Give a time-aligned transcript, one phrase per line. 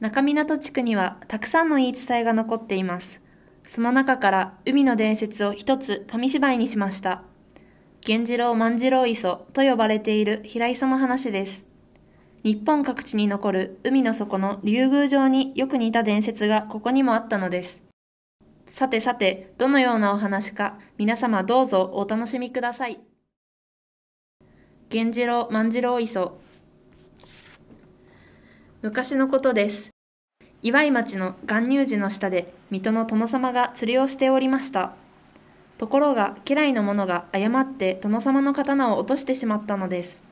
[0.00, 3.22] 中港地区にはたくさんの言い伝えが残っています。
[3.64, 7.22] その中から海の伝説を一つ紙芝居にしました。
[8.06, 11.66] 源次郎万次郎磯と呼ばれている平磯の話です。
[12.44, 17.82] 日本各地に残る海の底の竜宮城によく似た伝説がここにもあったのです。
[18.66, 23.00] さてさて、どのようなお話か皆様どうぞお楽しみください。
[24.92, 26.38] 源次郎万次郎磯
[28.82, 29.90] 昔のことです。
[30.62, 34.92] 岩井町の巌流寺の下で水戸の殿様が釣りをしておりました。
[35.78, 40.22] ところが家来の者が誤って殿様の刀を落としてしまったのです。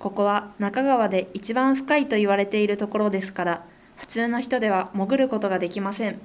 [0.00, 3.64] ここは中川で一番深いと言われているところですから、
[3.96, 6.20] 普通の人では潜ることができません。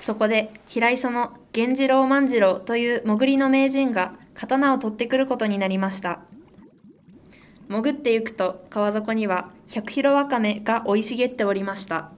[0.00, 6.20] そこで平磯の源次郎万次郎という潜りの名人が刀を取ってくることになりました。
[7.68, 12.10] 潜ってゆくと川底には百広わかめが生い茂っておりました。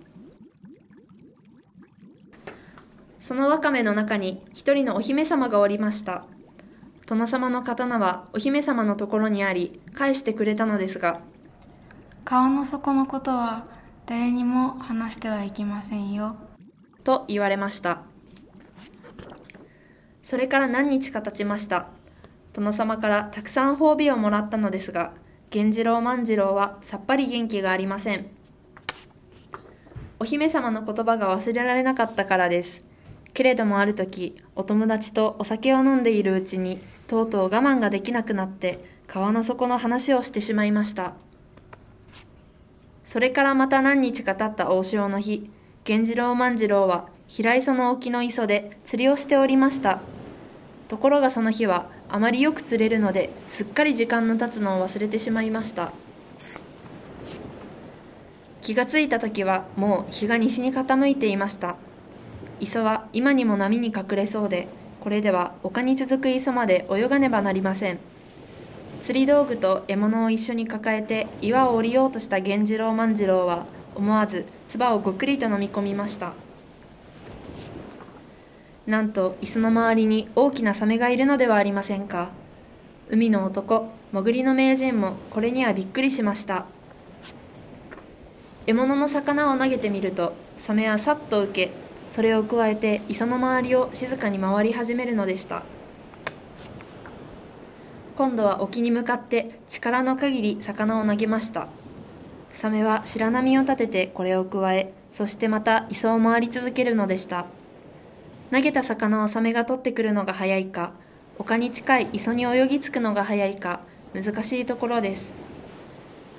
[3.19, 6.25] そのわかめの中に一人のお姫様がおりました。
[7.07, 11.21] 殿様の刀はお姫様のところにあり、返してくれたのですが、
[12.25, 13.67] 川の底のことは
[14.07, 16.37] 誰にも話してはいけませんよ。
[17.03, 18.03] と言われました。
[20.23, 21.89] それから何日か経ちました。
[22.53, 25.13] 殿様からたくさん褒美をもらったのですが、
[25.53, 28.27] 源次郎万次郎はさっぱり元気がありません。
[30.21, 32.85] お姫様の言葉が忘れられなかったからです。
[33.35, 36.79] けれどもある時、お友達とお酒を飲んでいるうちに、
[37.09, 41.15] とうとう我慢ができなくなって、川の底の話をしてしまいました。
[43.03, 45.51] それからまた何日か経った大潮の日、
[45.85, 50.01] 源次郎万次郎は平磯の沖の磯で釣りをしておりました。
[50.91, 55.93] ところがその日はあまりよく釣れるのですっかり時間の経つのを忘れてしまいました。
[58.61, 61.77] 気がついた時はもう日が西に傾いていました。
[62.59, 64.67] 磯は今にも波に隠れそうで、
[64.99, 68.01] これでは丘に続く磯まで泳がねばなりません。
[69.01, 76.35] 釣り道具と獲物を一緒に抱えて岩を降りようとした源次郎万次郎は思わず唾をごくりと飲み込みました
[78.87, 82.31] なんと椅子の周りに大きなサメがいるのではありませんか。
[83.09, 86.67] 海の男潜りの名人もこれにはびっくりしました。
[88.67, 91.73] 獲物の魚を投げてみるとサメはさっと受け
[92.13, 95.63] それを加えて磯の周りを静かに回り始めるのでした。
[98.17, 101.69] 今度は沖に向かって力の限り魚を投げました。
[102.53, 107.47] サメは白波を立ててこれを加えそしてまた磯を回り続けるのでした。
[108.51, 110.93] 投げた魚をサメが取ってくるのが早いか
[111.39, 113.81] 丘に近い磯に泳ぎ着くのが早いか
[114.13, 115.33] 難しいところです。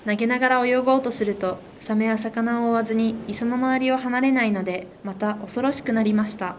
[0.06, 6.56] 投げながら泳ごうとするとサメは魚を追わずに磯の周りを離れないのでまた恐ろしくなりました。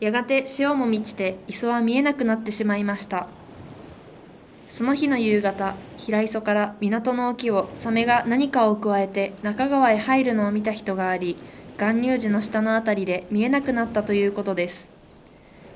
[0.00, 3.28] やがて潮も満ちて磯は見えなくなってしまいました。
[4.68, 11.36] その日の夕方平磯から港の沖をサメが何かを加えて中川へ入るのを見た人があり
[11.80, 14.90] 巌流寺の下のあたりで見えなくなったということです。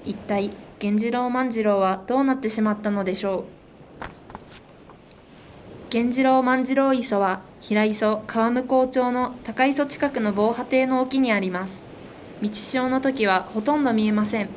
[0.05, 3.45] 一体源次郎万次郎はどうなってしまったのでしょう？
[5.91, 11.83] 源次郎万次郎磯は平磯川向こう町の高磯近くの防波堤の沖にあります。
[12.43, 14.51] 道潮の時はほとんど見えません。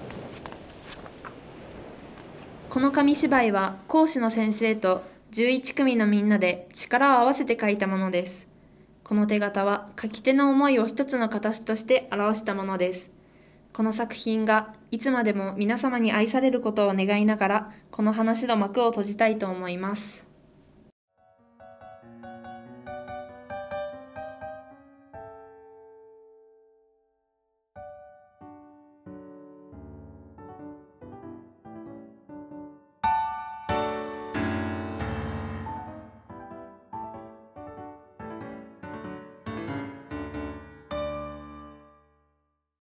[2.69, 8.49] この紙芝居は講師の先生と11組のみんなで力を合わせて書いたものです。
[9.07, 13.09] この手形は書き手の思いを一つの形として表したものです。
[13.71, 20.26] この作品がいつまでも皆様に愛されることを願いながらこの話の幕を閉じたいと思います。